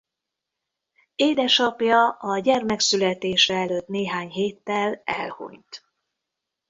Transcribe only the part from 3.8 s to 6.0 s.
néhány héttel elhunyt.